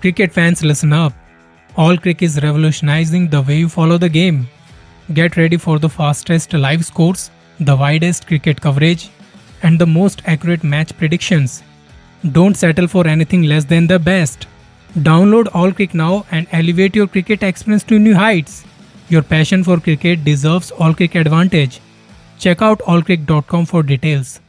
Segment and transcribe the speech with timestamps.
[0.00, 1.12] Cricket fans, listen up.
[1.76, 4.48] All Crick is revolutionizing the way you follow the game.
[5.12, 7.30] Get ready for the fastest live scores,
[7.60, 9.10] the widest cricket coverage,
[9.62, 11.62] and the most accurate match predictions.
[12.32, 14.46] Don't settle for anything less than the best.
[14.98, 18.64] Download All Crick now and elevate your cricket experience to new heights.
[19.08, 21.80] Your passion for cricket deserves All Crick Advantage.
[22.38, 24.40] Check out allcrick.com for details.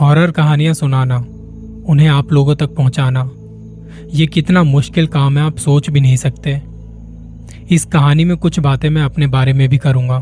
[0.00, 1.16] Horror कहानियाँ सुनाना,
[1.86, 3.22] उन्हें आप लोगों तक पहुंचाना,
[4.14, 6.60] ये कितना मुश्किल काम है, आप सोच भी नहीं सकते।
[7.70, 10.18] इस कहानी में कुछ बातें मैं अपने बारे में भी करूँगा,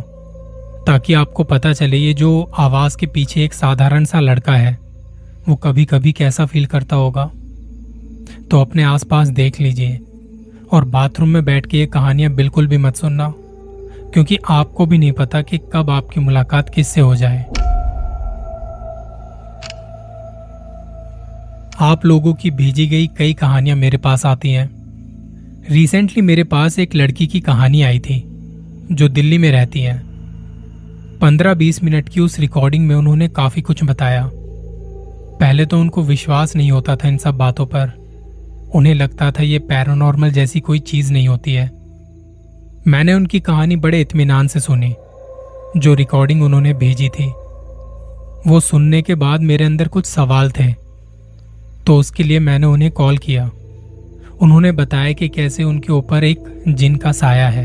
[0.87, 4.79] ताकि आपको पता चले ये जो आवाज़ के पीछे एक साधारण सा लड़का है,
[5.49, 7.31] वो कभी कभी कैसा फील करता होगा।
[8.51, 9.99] तो अपने आसपास देख लीजिए,
[10.73, 13.33] और बाथरूम में बैठ के ये कहानियाँ बिल्कुल भी मत सुनना,
[14.13, 17.45] क्योंकि आपको भी नहीं पता कि कब आपकी मुलाकात किससे हो जाए।
[21.81, 24.71] आप लोगों की भेजी गई कई कहानियाँ मेरे पास आती हैं।
[25.71, 28.25] रिसेंटली मेरे पास एक लड़की की कहानी आई थी,
[28.93, 30.03] जो दिल्ली में रहती है।
[31.19, 34.31] पंद्रह बीस मिनट की उस रिकॉर्डिंग में उन्होंने काफ़ी कुछ बताया।
[35.41, 37.93] पहले तो उनको विश्वास नहीं होता था इन सब बातों पर।
[38.75, 41.71] उन्हें लगता था ये पैरानॉर्मल जैसी कोई चीज़ नहीं होती है।
[42.87, 44.95] मैंने उनकी कहानी बड़े इत्मीनान से सुनी,
[45.77, 47.29] जो रिकॉर्डिंग उन्होंने भेजी थी।
[48.47, 50.88] वो सुनने के बाद मेरे अंदर कुछ सवाल थे।
[51.89, 53.45] तो उसके लिए मैंने उन्हें कॉल किया।
[54.43, 57.65] उन्होंने बताया कि कैसे उनके ऊपर एक जिन का साया है,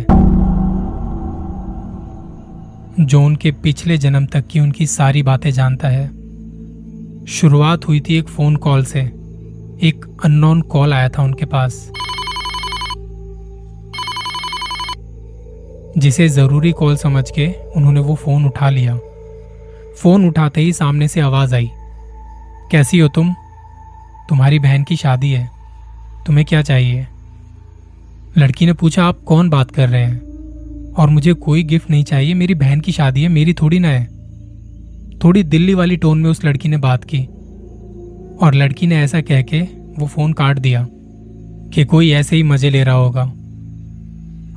[3.00, 6.06] जो उनके पिछले जन्म तक की उनकी सारी बातें जानता है।
[7.32, 11.92] शुरुआत हुई थी एक फ़ोन कॉल से। एक अननोन कॉल आया था उनके पास,
[15.98, 18.98] जिसे ज़रूरी कॉल समझ के उन्होंने वो फ़ोन उठा लिया।
[20.02, 21.70] फ़ोन उठाते ही सामने से आवाज़ आई,
[22.72, 23.36] कैसी हो तुम?
[24.34, 25.50] तुम्हारी बहन की शादी है।
[26.28, 27.08] तुम्हें क्या चाहिए?
[28.38, 30.22] लड़की ने पूछा, आप कौन बात कर रहे हैं?
[30.94, 34.06] और मुझे कोई गिफ्ट नहीं चाहिए, मेरी बहन की शादी है, मेरी थोड़ी ना है।
[35.24, 37.20] थोड़ी दिल्ली वाली टोन में उस लड़की ने बात की।
[38.42, 39.62] और लड़की ने ऐसा कह के
[40.00, 40.88] वो फ़ोन काट दिया
[41.74, 43.24] कि कोई ऐसे ही मज़े ले रहा होगा।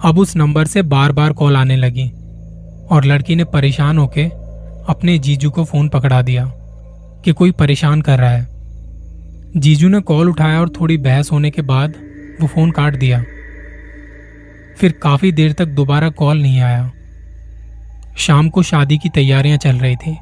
[0.08, 2.10] अब उस नंबर से बार बार कॉल आने लगी
[2.90, 4.24] और लड़की ने परेशान होके
[4.88, 6.52] अपने जीजू को फ़ोन पकड़ा दिया
[7.24, 8.55] कि कोई परेशान कर रहा है।
[9.56, 11.94] जीजू ने कॉल उठाया और थोड़ी बहस होने के बाद
[12.40, 13.22] वो फ़ोन काट दिया।
[14.78, 16.92] फिर काफ़ी देर तक दोबारा कॉल नहीं आया।
[18.16, 20.16] शाम को शादी की तैयारियाँ चल रही थी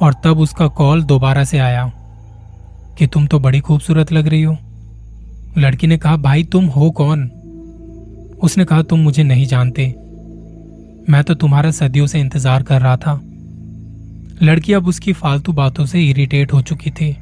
[0.00, 1.90] और तब उसका कॉल दोबारा से आया
[2.98, 4.56] कि तुम तो बड़ी खूबसूरत लग रही हो।
[5.58, 7.28] लड़की ने कहा, भाई, तुम हो कौन?
[8.42, 9.86] उसने कहा, तुम मुझे नहीं जानते।
[11.10, 13.20] मैं तो तुम्हारा सदियों से इंतज़ार कर रहा था।
[14.42, 17.16] लड़की अब उसकी फालतू बातों से इरिटेट हो चुकी थी।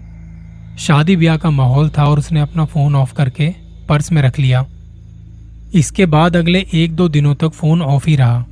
[0.79, 3.49] शादी ब्याह का माहौल था और उसने अपना फ़ोन ऑफ़ करके
[3.89, 4.65] पर्स में रख लिया।
[5.75, 8.45] इसके बाद अगले एक दो दिनों तक फ़ोन ऑफ़ ही रहा,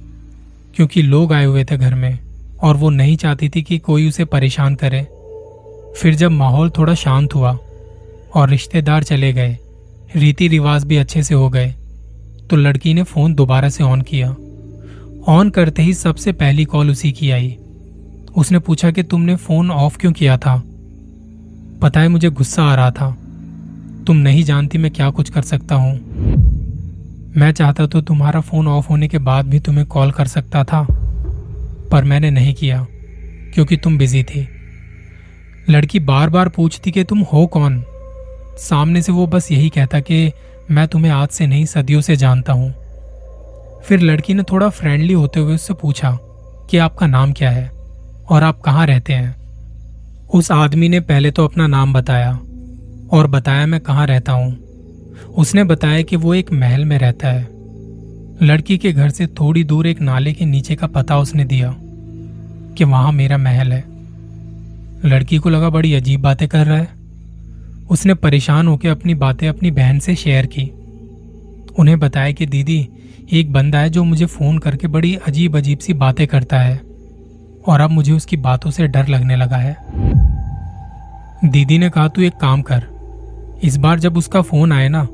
[0.77, 2.19] क्योंकि लोग आए हुए थे घर में
[2.62, 5.03] और वो नहीं चाहती थी कि कोई उसे परेशान करे।
[5.97, 7.56] फिर जब माहौल थोड़ा शांत हुआ
[8.34, 9.56] और रिश्तेदार चले गए,
[10.16, 11.75] रीति रिवाज भी अच्छे से हो गए
[12.50, 14.28] तो लड़की ने फ़ोन दोबारा से ऑन किया।
[15.28, 17.56] ऑन करते ही सबसे पहली कॉल उसी की आई।
[18.37, 20.62] उसने पूछा कि तुमने फ़ोन ऑफ़ क्यों किया था?
[21.82, 23.10] पता है मुझे गुस्सा आ रहा था।
[24.06, 25.93] तुम नहीं जानती मैं क्या कुछ कर सकता हूँ।
[27.37, 30.87] मैं चाहता तो तुम्हारा फ़ोन ऑफ़ होने के बाद भी तुम्हें कॉल कर सकता था,
[31.92, 32.87] पर मैंने नहीं किया,
[33.54, 34.48] क्योंकि तुम बिज़ी थी।
[35.71, 37.84] लड़की बार बार पूछती कि तुम हो कौन?
[38.59, 40.32] सामने से वो बस यही कहता कि
[40.71, 42.72] मैं तुम्हें आज से नहीं, सदियों से जानता हूँ।
[43.84, 46.19] फिर लड़की ने थोड़ा फ्रेंडली होते हुए उससे पूछा
[46.71, 47.69] कि आपका नाम क्या है
[48.31, 49.41] और आप कहाँ रहते हैं?
[50.34, 52.32] उस आदमी ने पहले तो अपना नाम बताया
[53.12, 54.56] और बताया मैं कहाँ रहता हूँ।
[55.38, 57.48] उसने बताया कि वो एक महल में रहता है।
[58.42, 61.77] लड़की के घर से थोड़ी दूर एक नाले के नीचे का पता उसने दिया
[62.78, 63.84] कि वहाँ मेरा महल है।
[65.04, 66.89] लड़की को लगा बड़ी अजीब बातें कर रहा है।
[67.91, 70.65] उसने परेशान होकर अपनी बातें अपनी बहन से शेयर की।
[71.78, 72.89] उन्हें बताया कि दीदी,
[73.33, 76.91] एक बंदा है जो मुझे फ़ोन करके बड़ी अजीब अजीब सी बातें करता है।
[77.66, 79.76] और अब मुझे उसकी बातों से डर लगने लगा है।
[81.44, 82.86] दीदी ने कहा, तू एक काम कर।
[83.64, 85.04] इस बार जब उसका फ़ोन आए ना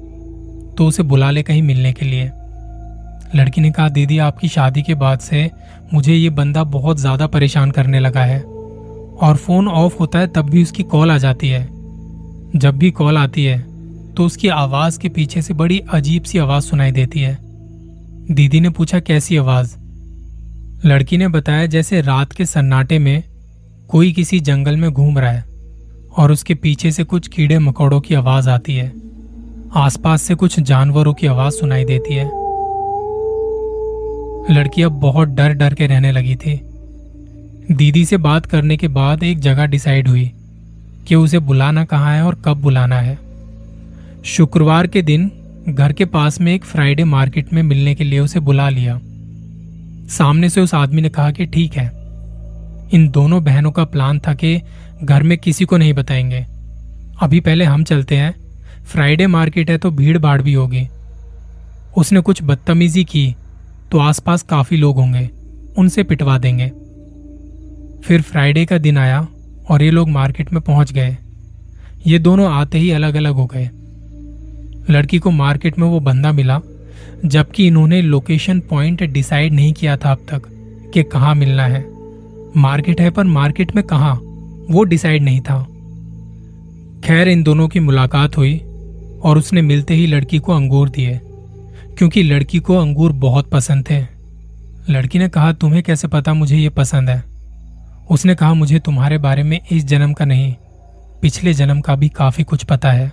[0.79, 2.31] तो उसे बुला ले कहीं मिलने के लिए।
[3.35, 5.51] लड़की ने कहा, दीदी, आपकी शादी के बाद से
[5.95, 10.51] मुझे ये बंदा बहुत ज़्यादा परेशान करने लगा है। और फ़ोन ऑफ़ होता है, तब
[10.51, 11.67] भी उसकी कॉल आ जाती है।
[12.57, 13.59] जब भी कॉल आती है
[14.15, 17.37] तो उसकी आवाज़ के पीछे से बड़ी अजीब सी आवाज़ सुनाई देती है।
[18.31, 19.77] दीदी ने पूछा, कैसी आवाज़?
[20.87, 23.25] लड़की ने बताया जैसे रात के सन्नाटे में
[23.89, 25.45] कोई किसी जंगल में घूम रहा है
[26.17, 28.93] और उसके पीछे से कुछ कीड़े मकोड़ों की आवाज़ आती है।
[29.75, 32.25] आसपास से कुछ जानवरों की आवाज़ सुनाई देती है।
[34.55, 36.61] लड़की अब बहुत डर डर के रहने लगी थी।
[37.71, 40.33] दीदी से बात करने के बाद एक जगह डिसाइड हुई
[41.09, 43.19] कि उसे बुलाना कहाँ है और कब बुलाना है।
[44.25, 45.31] शुक्रवार के दिन
[45.69, 49.01] घर के पास में एक फ्राइडे मार्केट में मिलने के लिए उसे बुला लिया।
[50.09, 51.87] सामने से उस आदमी ने कहा कि ठीक है।
[52.95, 54.63] इन दोनों बहनों का प्लान था कि
[55.03, 56.47] घर में किसी को नहीं बताएँगे।
[57.23, 58.35] अभी पहले हम चलते हैं।
[58.85, 60.89] फ्राइडे मार्केट है तो भीड़ भाड़ भी होगी।
[61.97, 63.37] उसने कुछ बदतमीजी की
[63.93, 65.31] तो आसपास काफ़ी लोग होंगे।
[65.79, 66.69] उनसे पिटवा देंगे।
[68.05, 69.29] फिर फ्राइडे का दिन आया
[69.71, 71.17] और ये लोग मार्केट में पहुँच गए।
[72.07, 73.71] ये दोनों आते ही अलग अलग हो गए।
[74.91, 76.61] लड़की को मार्केट में वो बंदा मिला।
[77.25, 80.43] जबकि इन्होंने लोकेशन पॉइंट डिसाइड नहीं किया था अब तक
[80.95, 81.85] कि कहाँ मिलना है।
[82.57, 84.13] मार्केट है पर मार्केट में कहा,
[84.71, 85.63] वो डिसाइड नहीं था।
[87.05, 88.59] खैर, इन दोनों की मुलाकात हुई
[89.23, 91.21] और उसने मिलते ही लड़की को अंगूर दिए,
[91.99, 94.01] क्योंकि लड़की को अंगूर बहुत पसंद थे।
[94.91, 97.25] लड़की ने कहा, तुम्हें कैसे पता मुझे ये पसंद है?
[98.11, 100.55] उसने कहा, मुझे तुम्हारे बारे में इस जन्म का नहीं,
[101.23, 103.13] पिछले जन्म का भी काफ़ी कुछ पता है।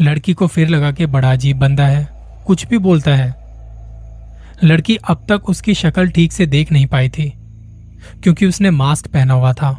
[0.00, 2.15] लड़की को फिर लगा कि बड़ा अजीब बंदा है।
[2.46, 3.34] कुछ भी बोलता है।
[4.64, 7.32] लड़की अब तक उसकी शक्ल ठीक से देख नहीं पाई थी,
[8.22, 9.70] क्योंकि उसने मास्क पहना हुआ था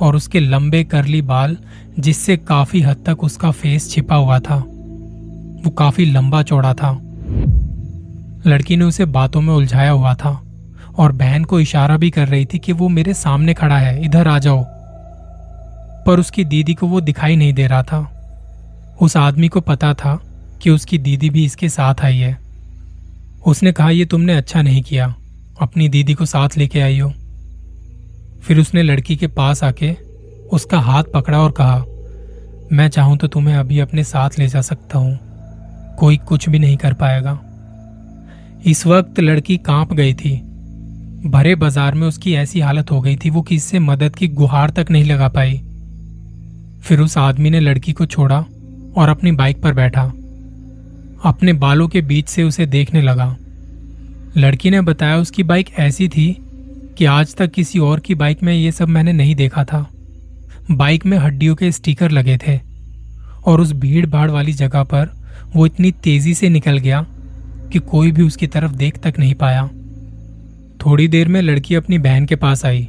[0.00, 1.56] और उसके लंबे करली बाल,
[1.98, 6.90] जिससे काफ़ी हद तक उसका फेस छिपा हुआ था, वो काफ़ी लंबा चौड़ा था।
[8.46, 10.40] लड़की ने उसे बातों में उलझाया हुआ था
[10.98, 14.28] और बहन को इशारा भी कर रही थी कि वो मेरे सामने खड़ा है, इधर
[14.28, 14.64] आ जाओ।
[16.06, 18.06] पर उसकी दीदी को वो दिखाई नहीं दे रहा था।
[19.00, 20.20] उस आदमी को पता था
[20.64, 22.38] कि उसकी दीदी भी इसके साथ आई है।
[23.46, 25.14] उसने कहा यह तुमने अच्छा नहीं किया।
[25.60, 27.12] अपनी दीदी को साथ लेके आई हो।
[28.42, 29.92] फिर उसने लड़की के पास आके
[30.52, 31.84] उसका हाथ पकड़ा और कहा,
[32.72, 35.18] मैं चाहूँ तो तुम्हें अभी अपने साथ ले जा सकता हूँ।
[35.98, 37.38] कोई कुछ भी नहीं कर पाएगा।
[38.66, 40.36] इस वक्त लड़की काँप गई थी।
[41.26, 44.70] भरे बाज़ार में उसकी ऐसी हालत हो गई थी, वो किसी से मदद की गुहार
[44.70, 45.58] तक नहीं लगा पाई।
[46.82, 48.44] फिर उस आदमी ने लड़की को छोड़ा
[48.96, 50.12] और अपनी बाइक पर बैठा।
[51.24, 53.36] अपने बालों के बीच से उसे देखने लगा।
[54.36, 56.36] लड़की ने बताया उसकी बाइक ऐसी थी
[56.98, 59.86] कि आज तक किसी और की बाइक में ये सब मैंने नहीं देखा था।
[60.70, 62.58] बाइक में हड्डियों के स्टिकर लगे थे
[63.46, 65.08] और उस भीड़ भाड़ वाली जगह पर
[65.56, 67.06] वो इतनी तेज़ी से निकल गया
[67.72, 69.66] कि कोई भी उसकी तरफ़ देख तक नहीं पाया।
[70.86, 72.88] थोड़ी देर में लड़की अपनी बहन के पास आई।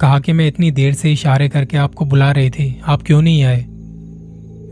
[0.00, 3.42] कहा कि मैं इतनी देर से इशारे करके आपको बुला रही थी, आप क्यों नहीं
[3.44, 3.64] आए?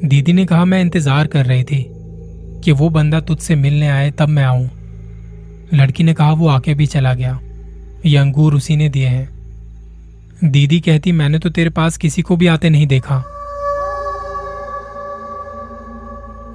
[0.04, 1.86] दीदी ने कहा, मैं इंतज़ार कर रही थी।
[2.64, 4.70] कि वो बंदा तुझसे मिलने आए, तब मैं आऊँ।
[5.74, 7.40] लड़की ने कहा, वो आके भी चला गया।
[8.06, 9.38] ये अंगूर उसी ने दिए हैं।
[10.44, 13.18] दीदी कहती, मैंने तो तेरे पास किसी को भी आते नहीं देखा।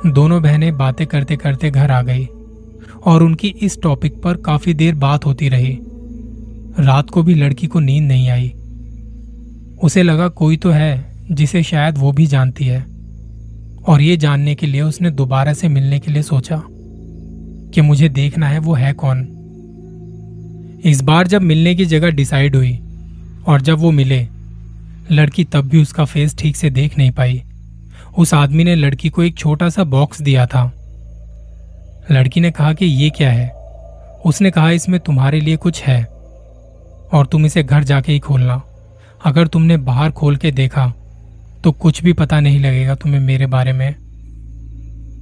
[0.05, 2.27] दोनों बहनें बातें करते करते घर आ गई,
[3.05, 5.79] और उनकी इस टॉपिक पर काफ़ी देर बात होती रही।
[6.79, 8.53] रात को भी लड़की को नींद नहीं आई।
[9.83, 12.92] उसे लगा, कोई तो है, जिसे शायद वो भी जानती है।
[13.87, 16.63] और ये जानने के लिए उसने दोबारा से मिलने के लिए सोचा
[17.73, 19.27] कि मुझे देखना है वो है कौन।
[20.85, 22.79] इस बार जब मिलने की जगह डिसाइड हुई
[23.47, 24.27] और जब वो मिले,
[25.11, 27.43] लड़की तब भी उसका फेस ठीक से देख नहीं पाई।
[28.17, 30.71] उस आदमी ने लड़की को एक छोटा सा बॉक्स दिया था।
[32.11, 33.49] लड़की ने कहा कि ये क्या है?
[34.25, 36.03] उसने कहा, इसमें तुम्हारे लिए कुछ है
[37.13, 38.61] और तुम इसे घर जाके ही खोलना।
[39.25, 40.93] अगर तुमने बाहर खोल के देखा
[41.63, 43.95] तो कुछ भी पता नहीं लगेगा तुम्हें मेरे बारे में।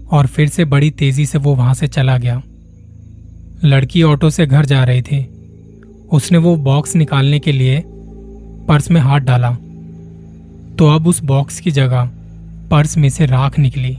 [0.07, 2.41] और फिर से बड़ी तेज़ी से वो वहाँ से चला गया।
[3.63, 5.24] लड़की ऑटो से घर जा रही थी।
[6.12, 7.83] उसने वो बॉक्स निकालने के लिए
[8.67, 9.51] पर्स में हाथ डाला।
[10.77, 12.10] तो अब उस बॉक्स की जगह
[12.71, 13.93] पर्स में से राख निकली।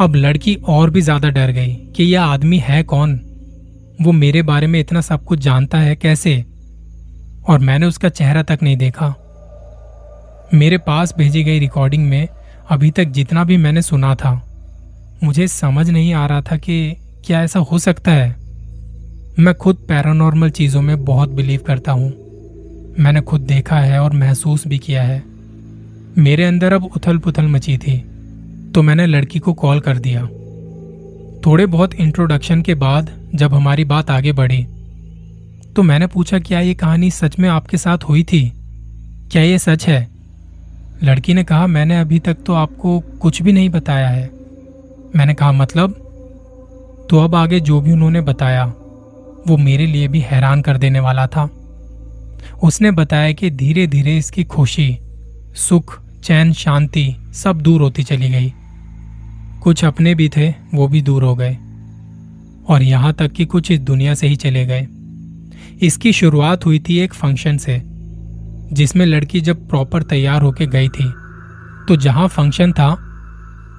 [0.00, 3.20] अब लड़की और भी ज़्यादा डर गई कि यह आदमी है कौन?
[4.02, 6.44] वो मेरे बारे में इतना सब कुछ जानता है कैसे?
[7.48, 9.14] और मैंने उसका चेहरा तक नहीं देखा।
[10.50, 12.28] मेरे पास भेजी गई रिकॉर्डिंग में
[12.70, 14.32] अभी तक जितना भी मैंने सुना था,
[15.24, 18.34] मुझे समझ नहीं आ रहा था कि क्या ऐसा हो सकता है।
[19.38, 22.12] मैं खुद पैरानॉर्मल चीज़ों में बहुत बिलीव करता हूँ।
[22.98, 25.22] मैंने खुद देखा है और महसूस भी किया है।
[26.18, 27.98] मेरे अंदर अब उथल पुथल मची थी
[28.74, 30.22] तो मैंने लड़की को कॉल कर दिया।
[31.46, 34.62] थोड़े बहुत इंट्रोडक्शन के बाद जब हमारी बात आगे बढ़ी
[35.76, 38.48] तो मैंने पूछा, क्या ये कहानी सच में आपके साथ हुई थी?
[39.32, 40.08] क्या ये सच है?
[41.02, 44.30] लड़की ने कहा, मैंने अभी तक तो आपको कुछ भी नहीं बताया है।
[45.16, 45.92] मैंने कहा मतलब?
[47.10, 48.64] तो अब आगे जो भी उन्होंने बताया,
[49.48, 51.50] वो मेरे लिए भी हैरान कर देने वाला था।
[52.62, 54.98] उसने बताया कि धीरे धीरे इसकी खुशी,
[55.54, 58.52] सुख, चैन, शांति सब दूर होती चली गई।
[59.62, 61.56] कुछ अपने भी थे, वो भी दूर हो गए।
[62.68, 64.86] और यहाँ तक कि कुछ इस दुनिया से ही चले गए।
[65.82, 67.89] इसकी शुरुआत हुई थी एक फ़ंक्शन से।
[68.70, 71.08] जिसमें लड़की जब प्रॉपर तैयार होके गई थी
[71.88, 72.88] तो जहाँ फ़ंक्शन था,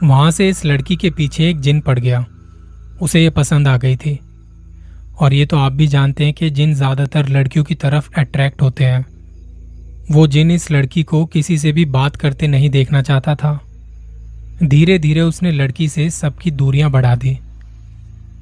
[0.03, 2.25] वहाँ से इस लड़की के पीछे एक जिन पड़ गया।
[3.01, 4.19] उसे ये पसंद आ गई थी।
[5.17, 8.85] और ये तो आप भी जानते हैं कि जिन ज़्यादातर लड़कियों की तरफ़ अट्रैक्ट होते
[8.85, 9.05] हैं,
[10.11, 13.59] वो जिन इस लड़की को किसी से भी बात करते नहीं देखना चाहता था।
[14.63, 17.37] धीरे धीरे उसने लड़की से सबकी दूरियाँ बढ़ा दी।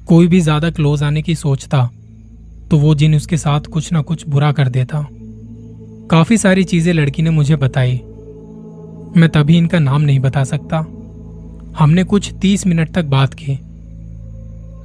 [0.08, 1.88] कोई भी ज़्यादा क्लोज आने की सोचता
[2.70, 4.98] तो वो जिन उसके साथ कुछ ना कुछ बुरा कर देता।
[6.10, 7.92] काफ़ी सारी चीज़ें लड़की ने मुझे बताई।
[9.16, 10.76] मैं तभी इनका नाम नहीं बता सकता।
[11.78, 13.52] हमने कुछ तीस मिनट तक बात की।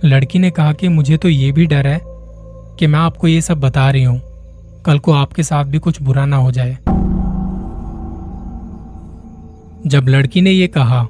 [0.07, 1.99] लड़की ने कहा कि मुझे तो ये भी डर है
[2.79, 4.21] कि मैं आपको ये सब बता रही हूँ।
[4.85, 6.77] कल को आपके साथ भी कुछ बुरा ना हो जाए।
[9.87, 11.07] जब लड़की ने यह कहा,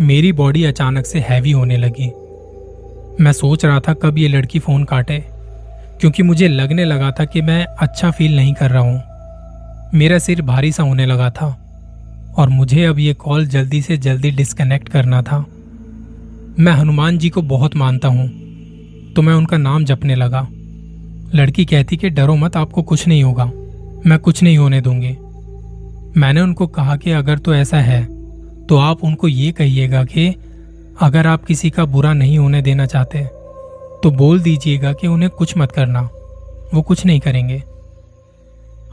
[0.00, 2.06] मेरी बॉडी अचानक से हैवी होने लगी।
[3.24, 5.18] मैं सोच रहा था कब ये लड़की फ़ोन काटे,
[6.00, 9.15] क्योंकि मुझे लगने लगा था कि मैं अच्छा फील नहीं कर रहा हूँ।
[9.94, 11.46] मेरा सिर भारी सा होने लगा था
[12.38, 15.38] और मुझे अब ये कॉल जल्दी से जल्दी डिस्कनेक्ट करना था।
[16.58, 18.28] मैं हनुमान जी को बहुत मानता हूँ
[19.14, 20.46] तो मैं उनका नाम जपने लगा।
[21.34, 23.44] लड़की कहती कि डरो मत, आपको कुछ नहीं होगा,
[24.06, 25.16] मैं कुछ नहीं होने दूँगी।
[26.20, 28.04] मैंने उनको कहा कि अगर तो ऐसा है
[28.66, 30.28] तो आप उनको ये कहिएगा कि
[31.00, 33.24] अगर आप किसी का बुरा नहीं होने देना चाहते
[34.02, 36.00] तो बोल दीजिएगा कि उन्हें कुछ मत करना,
[36.74, 37.62] वो कुछ नहीं करेंगे।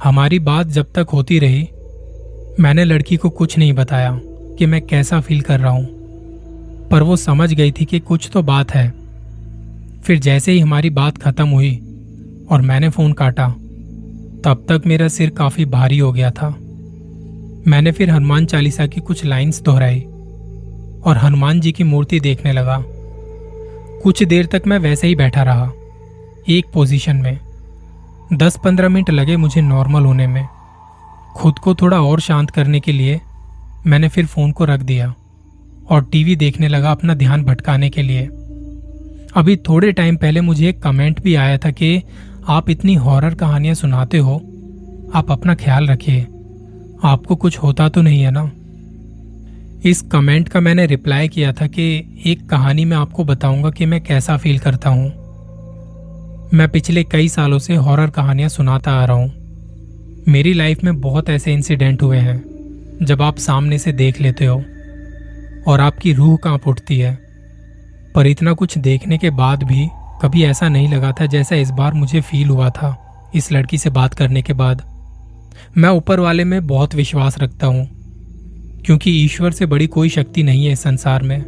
[0.04, 1.70] हमारी बात जब तक होती रही,
[2.60, 4.20] मैंने लड़की को कुछ नहीं बताया
[4.58, 5.86] कि मैं कैसा फील कर रहा हूँ।
[6.92, 8.94] पर वो समझ गई थी कि कुछ तो बात है।
[10.04, 11.76] फिर जैसे ही हमारी बात खत्म हुई
[12.52, 13.48] और मैंने फ़ोन काटा,
[14.46, 16.50] तब तक मेरा सिर काफ़ी भारी हो गया था।
[17.68, 20.00] मैंने फिर हनुमान चालीसा की कुछ लाइंस दोहराई
[21.04, 22.84] और हनुमान जी की मूर्ति देखने लगा।
[24.04, 25.72] कुछ देर तक मैं वैसे ही बैठा रहा,
[26.50, 27.40] एक पोजीशन में।
[28.32, 30.48] दस पंद्रह मिनट लगे मुझे नॉर्मल होने में।
[31.36, 33.22] खुद को थोड़ा और शांत करने के लिए
[33.88, 35.14] मैंने फिर फ़ोन को रख दिया
[35.90, 38.26] और टीवी देखने लगा अपना ध्यान भटकाने के लिए।
[39.36, 42.04] अभी थोड़े टाइम पहले मुझे एक कमेंट भी आया था कि
[42.48, 44.36] आप इतनी हॉरर कहानियाँ सुनाते हो,
[45.16, 46.22] आप अपना ख्याल रखिए।
[47.04, 48.52] आपको कुछ होता तो नहीं है ना?
[49.90, 54.02] इस कमेंट का मैंने रिप्लाई किया था कि एक कहानी मैं आपको बताऊँगा कि मैं
[54.02, 55.23] कैसा फील करता हूँ।
[56.54, 61.30] मैं पिछले कई सालों से हॉरर कहानियाँ सुनाता आ रहा हूँ। मेरी लाइफ में बहुत
[61.30, 62.36] ऐसे इंसिडेंट हुए हैं,
[63.02, 64.56] जब आप सामने से देख लेते हो
[65.68, 67.14] और आपकी रूह काँप उठती है।
[68.16, 69.88] पर इतना कुछ देखने के बाद भी
[70.22, 73.90] कभी ऐसा नहीं लगा था जैसा इस बार मुझे फील हुआ था, इस लड़की से
[73.90, 74.84] बात करने के बाद।
[75.78, 77.88] मैं ऊपर वाले में बहुत विश्वास रखता हूँ,
[78.86, 81.42] क्योंकि ईश्वर से बड़ी कोई शक्ति नहीं है संसार में।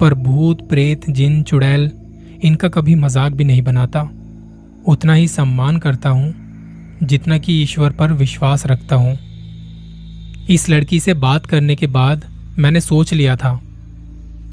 [0.00, 1.90] पर भूत, प्रेत, जिन, चुड़ैल,
[2.44, 4.08] इनका कभी मज़ाक भी नहीं बनाता।
[4.84, 6.34] उतना ही सम्मान करता हूँ,
[7.02, 9.18] जितना कि ईश्वर पर विश्वास रखता हूँ।
[10.50, 12.24] इस लड़की से बात करने के बाद
[12.58, 13.60] मैंने सोच लिया था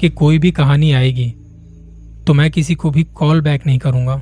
[0.00, 1.28] कि कोई भी कहानी आएगी
[2.26, 4.20] तो मैं किसी को भी कॉल बैक नहीं करूँगा।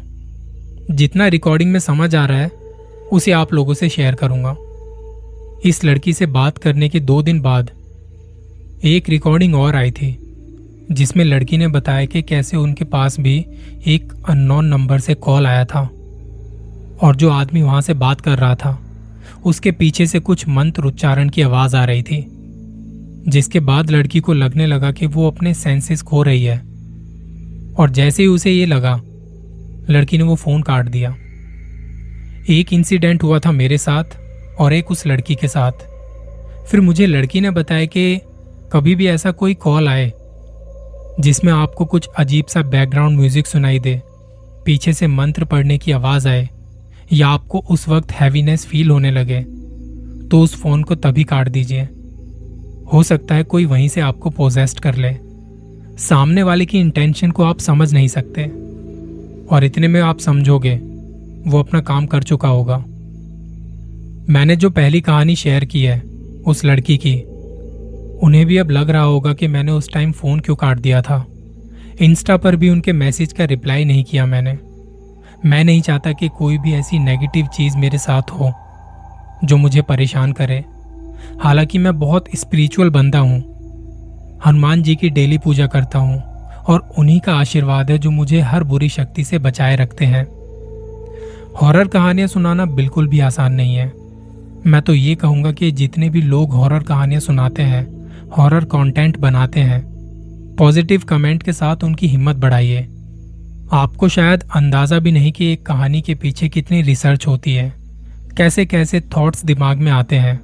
[0.91, 2.51] जितना रिकॉर्डिंग में समझ आ रहा है,
[3.13, 4.57] उसे आप लोगों से शेयर करूँगा।
[5.65, 7.71] इस लड़की से बात करने के दो दिन बाद
[8.85, 10.17] एक रिकॉर्डिंग और आई थी,
[10.93, 13.37] जिसमें लड़की ने बताया कि कैसे उनके पास भी
[13.87, 15.89] एक अननोन नंबर से कॉल आया था।
[17.03, 18.79] और जो आदमी वहाँ से बात कर रहा था,
[19.45, 22.25] उसके पीछे से कुछ मंत्र उच्चारण की आवाज़ आ रही थी,
[23.29, 26.59] जिसके बाद लड़की को लगने लगा कि वो अपने सेंसेस खो रही है।
[27.79, 29.01] और जैसे ही उसे ये लगा,
[29.91, 31.15] लड़की ने वो फ़ोन काट दिया।
[32.51, 34.19] एक इंसिडेंट हुआ था मेरे साथ
[34.59, 35.73] और एक उस लड़की के साथ।
[36.71, 38.21] फिर मुझे लड़की ने बताया कि
[38.73, 40.13] कभी भी ऐसा कोई कॉल आए,
[41.21, 44.01] जिसमें आपको कुछ अजीब सा बैकग्राउंड म्यूज़िक सुनाई दे,
[44.65, 46.49] पीछे से मंत्र पढ़ने की आवाज़ आए
[47.13, 49.41] या आपको उस वक्त हैवीनेस फील होने लगे
[50.29, 51.89] तो उस फ़ोन को तभी काट दीजिए।
[52.93, 55.17] हो सकता है कोई वहीं से आपको पोजेस्ट कर ले।
[55.99, 58.43] सामने वाले की इंटेंशन को आप समझ नहीं सकते।
[59.47, 60.77] और इतने में आप समझोगे,
[61.47, 62.85] वो अपना काम कर चुका होगा।
[64.33, 66.01] मैंने जो पहली कहानी शेयर की है,
[66.47, 67.21] उस लड़की की,
[68.23, 71.27] उन्हें भी अब लग रहा होगा कि मैंने उस टाइम फ़ोन क्यों काट दिया था।
[72.01, 74.59] इंस्टा पर भी उनके मैसेज का रिप्लाई नहीं किया मैंने।
[75.47, 78.53] मैं नहीं चाहता कि कोई भी ऐसी नेगेटिव चीज़ मेरे साथ हो,
[79.45, 80.65] जो मुझे परेशान करे।
[81.43, 83.39] हालाँकि मैं बहुत स्पिरिचुअल बंदा हूँ।
[84.47, 86.23] हनुमान जी की डेली पूजा करता हूँ
[86.69, 90.25] और उन्हीं का आशीर्वाद है जो मुझे हर बुरी शक्ति से बचाए रखते हैं।
[91.63, 93.93] हॉरर कहानियाँ सुनाना बिल्कुल भी आसान नहीं है।
[94.67, 97.87] मैं तो ये कहूँगा कि जितने भी लोग हॉरर कहानियाँ सुनाते हैं
[98.31, 99.83] हॉरर कंटेंट बनाते हैं
[100.59, 102.89] पॉजिटिव कमेंट के साथ उनकी हिम्मत बढ़ाइए।
[103.73, 107.73] आपको शायद अंदाज़ा भी नहीं कि एक कहानी के पीछे कितनी रिसर्च होती है।
[108.37, 110.41] कैसे कैसे थॉट्स दिमाग में आते हैं।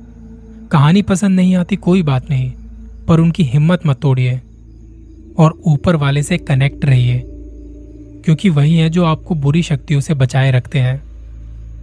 [0.73, 2.51] कहानी पसंद नहीं आती कोई बात नहीं,
[3.09, 4.41] पर उनकी हिम्मत मत तोड़िए
[5.39, 7.23] और ऊपर वाले से कनेक्ट रहिए,
[8.25, 11.03] क्योंकि वही है जो आपको बुरी शक्तियों से बचाए रखते हैं।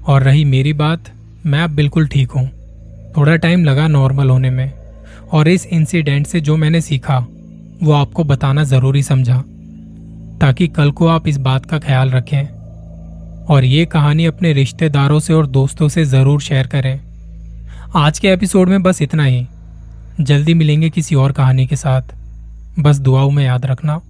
[0.03, 1.11] और रही मेरी बात,
[1.45, 2.49] मैं अब बिल्कुल ठीक हूँ।
[3.17, 4.71] थोड़ा टाइम लगा नॉर्मल होने में,
[5.31, 7.25] और इस इंसिडेंट से जो मैंने सीखा,
[7.83, 9.43] वो आपको बताना ज़रूरी समझा।
[10.43, 12.47] ताकि कल को आप इस बात का ख्याल रखें
[13.45, 16.99] और ये कहानी अपने रिश्तेदारों से और दोस्तों से ज़रूर शेयर करें।
[17.95, 19.47] आज के एपिसोड में बस इतना ही।
[20.21, 22.01] जल्दी मिलेंगे किसी और कहानी के साथ।
[22.79, 24.01] बस दुआओं में याद रखना।